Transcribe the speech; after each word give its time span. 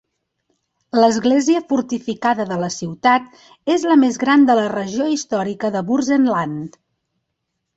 L'església 1.01 1.59
fortificada 1.73 2.47
de 2.51 2.57
la 2.63 2.69
ciutat 2.77 3.29
és 3.75 3.85
la 3.91 3.99
més 4.05 4.17
gran 4.25 4.49
de 4.51 4.57
la 4.61 4.67
regió 4.73 5.11
històrica 5.19 5.73
de 5.77 5.85
Burzenland. 5.91 6.83